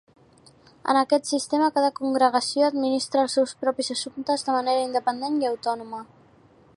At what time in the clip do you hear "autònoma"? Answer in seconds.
5.55-6.05